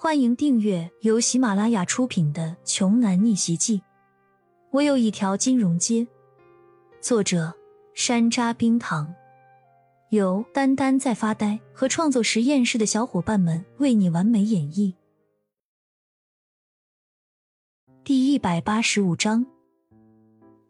[0.00, 3.78] 欢迎订阅由喜马拉雅出品的《穷男逆袭记》。
[4.70, 6.06] 我有一条金融街。
[7.00, 7.52] 作者：
[7.94, 9.12] 山楂冰糖，
[10.10, 14.94] 由丹丹在发呆和创作实验室的小伙伴们为你完美演绎。
[18.04, 19.44] 第一百八十五章，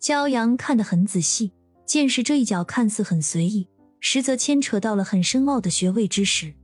[0.00, 1.52] 骄阳看得很仔细，
[1.84, 3.68] 见识这一脚看似很随意，
[4.00, 6.54] 实则牵扯到了很深奥的学位知识。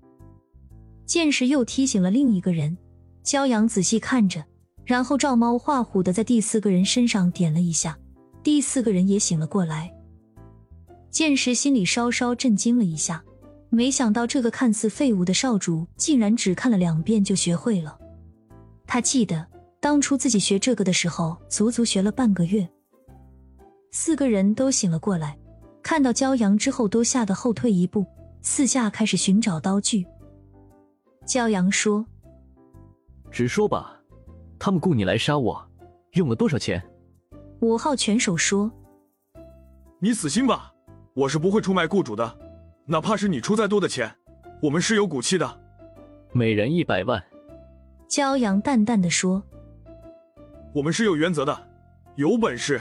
[1.07, 2.77] 剑石又提醒了另一个人，
[3.25, 4.45] 骄阳仔细看着，
[4.85, 7.99] 然后照猫画虎的在第四个人身上点了一下，
[8.43, 9.93] 第四个人也醒了过来。
[11.11, 13.22] 剑石心里稍稍震惊了一下，
[13.71, 17.96] 没想到这个看似废物的少主竟然只看了两遍就学会了。
[18.86, 19.46] 他记得
[19.81, 22.68] 当初自己学这个的时候，足足学了半个月。
[23.93, 25.39] 四个人都醒了过来，
[25.82, 28.04] 看到骄阳之后，都吓得后退一步，
[28.43, 30.04] 四下开始寻找刀具。
[31.26, 32.05] 骄阳说
[33.30, 33.98] ：“直说吧，
[34.58, 35.69] 他们雇你来杀我，
[36.12, 36.83] 用了多少钱？”
[37.61, 38.70] 五号拳手说
[40.00, 40.72] ：“你死心吧，
[41.14, 42.39] 我是不会出卖雇主的，
[42.86, 44.14] 哪怕是你出再多的钱，
[44.62, 45.61] 我们是有骨气的。”
[46.33, 47.22] 每人一百万。
[48.09, 49.42] 骄阳淡淡的说
[50.75, 51.69] ：“我们是有原则的，
[52.16, 52.81] 有本事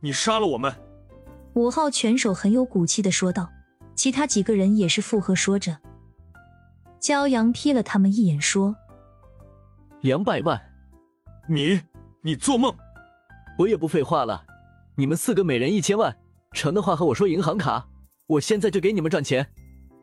[0.00, 0.72] 你杀了我们。”
[1.54, 3.50] 五号拳手很有骨气的说道，
[3.96, 5.76] 其他几个人也是附和说着。
[7.00, 8.76] 骄阳瞥了他们一眼，说
[10.02, 10.60] ：“两百万，
[11.48, 11.80] 你
[12.22, 12.74] 你做梦！
[13.58, 14.44] 我也不废话了，
[14.96, 16.14] 你们四个每人一千万，
[16.52, 17.88] 成的话和我说银行卡，
[18.26, 19.46] 我现在就给你们转钱。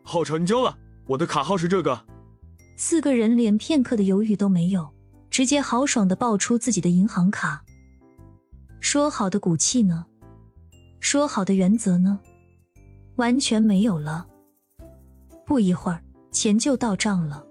[0.04, 2.06] 好成交了，我的卡号是这个。”
[2.76, 4.90] 四个人连片刻的犹豫都没有，
[5.30, 7.64] 直接豪爽的报出自己的银行卡。
[8.80, 10.06] 说好的骨气呢？
[11.00, 12.20] 说好的原则呢？
[13.18, 14.28] 完全没有了。
[15.46, 16.04] 不一会儿。
[16.32, 17.46] 钱就到账了，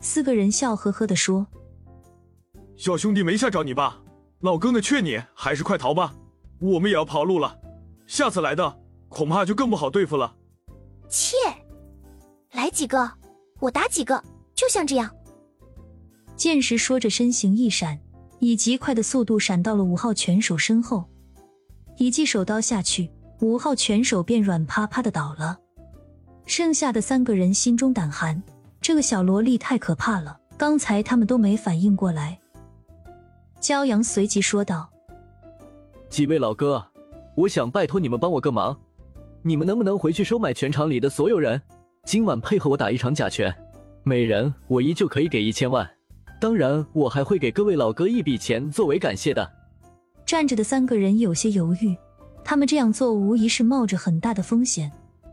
[0.00, 1.46] 四个人笑呵呵的说
[2.76, 4.02] ：“小兄弟没吓着你吧？
[4.40, 6.14] 老耿的劝你还是快逃吧，
[6.60, 7.58] 我们也要跑路了。
[8.06, 10.34] 下次来的恐怕就更不好对付了。”
[11.08, 11.36] 切，
[12.52, 13.12] 来几个，
[13.60, 14.22] 我打几个，
[14.54, 15.14] 就像这样。
[16.34, 18.00] 剑石说着，身形一闪，
[18.40, 21.04] 以极快的速度闪到了五号拳手身后，
[21.98, 23.10] 一记手刀下去，
[23.42, 25.58] 五号拳手便软趴趴的倒了。
[26.46, 28.42] 剩下的三个人心中胆寒，
[28.80, 30.38] 这个小萝莉太可怕了。
[30.58, 32.38] 刚才他们都没反应过来。
[33.60, 34.90] 骄阳随即说道
[36.08, 36.84] ：“几位老哥，
[37.34, 38.78] 我想拜托你们帮我个忙，
[39.42, 41.60] 你们能不能回去收买全场里的所有人，
[42.04, 43.52] 今晚配合我打一场假拳，
[44.02, 45.88] 每人我依旧可以给一千万，
[46.40, 49.50] 当然我还会给各位老哥一笔钱作为感谢的。”
[50.26, 51.96] 站着的三个人有些犹豫，
[52.44, 54.92] 他们这样做无疑是冒着很大的风险。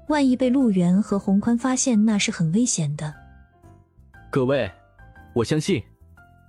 [0.10, 3.14] 万一被陆源和洪宽发现，那是很危险的。
[4.32, 4.70] 各位，
[5.36, 5.84] 我相信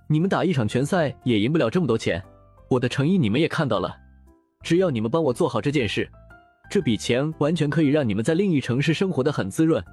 [0.07, 2.21] 你们打一场拳赛也赢不了这么多钱。
[2.69, 3.95] 我的诚意你们也看到了，
[4.63, 6.09] 只要你们帮我做好这件事，
[6.71, 9.83] 这笔钱完全可以让你们在另一城市生活的很滋润。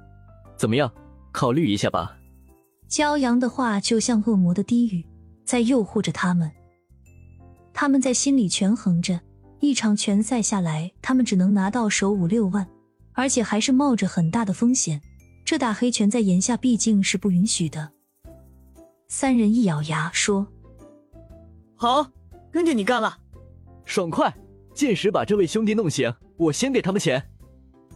[0.57, 0.91] 怎么样？
[1.31, 2.17] 考虑一下吧。
[2.89, 5.05] 骄阳的话就像恶魔的低语，
[5.45, 6.51] 在诱惑着他们。
[7.71, 9.19] 他们在心里权衡着，
[9.59, 12.67] 一场拳赛下来，他们只能拿到手五六万。
[13.19, 15.01] 而且还是冒着很大的风险，
[15.43, 17.91] 这打黑拳在眼下毕竟是不允许的。
[19.09, 20.47] 三人一咬牙说
[21.75, 22.11] ：“好，
[22.49, 23.17] 跟着你干了。”
[23.83, 24.33] 爽快，
[24.73, 27.29] 届时把这位兄弟弄醒，我先给他们钱。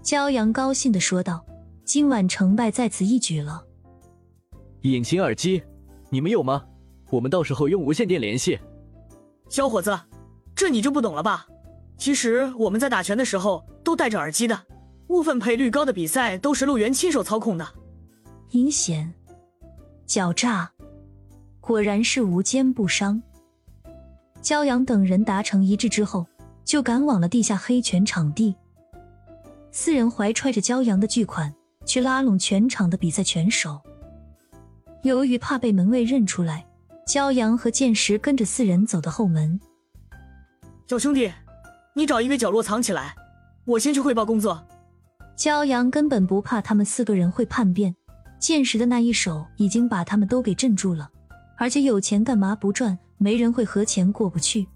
[0.03, 1.45] 骄阳高兴的说道
[1.85, 3.66] ：“今晚成败在此一举了。”
[4.84, 5.63] 隐形耳机，
[6.09, 6.66] 你们有吗？
[7.11, 8.59] 我们到时候用无线电联系。
[9.47, 9.97] 小伙子，
[10.53, 11.47] 这你就不懂了吧？
[11.97, 14.66] 其实我们在打拳的时候都戴着耳机的。
[15.13, 17.68] 部分赔率高的比赛都是陆源亲手操控的，
[18.50, 19.13] 阴险、
[20.07, 20.72] 狡诈，
[21.62, 23.22] 果然是无奸不商。
[24.41, 26.25] 骄阳等人达成一致之后，
[26.66, 28.56] 就赶往了地下黑拳场地。
[29.69, 31.53] 四人怀揣着骄阳的巨款，
[31.85, 33.79] 去拉拢全场的比赛拳手。
[35.03, 36.66] 由于怕被门卫认出来，
[37.05, 39.61] 骄阳和剑石跟着四人走到后门。
[40.88, 41.32] 小兄弟，
[41.93, 43.14] 你找一个角落藏起来，
[43.66, 44.66] 我先去汇报工作。
[45.35, 47.96] 骄阳根本不怕他们四个人会叛变，
[48.40, 51.09] 剑石的那一手已经把他们都给镇住了。
[51.58, 52.97] 而且有钱干嘛不赚？
[53.18, 54.68] 没人会和钱过不去。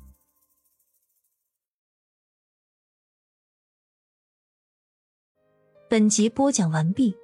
[5.90, 7.16] 本集播讲完毕，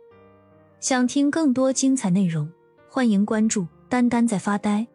[0.79, 2.49] 想听更多精彩内容，
[2.89, 4.87] 欢迎关注“丹丹在发呆”。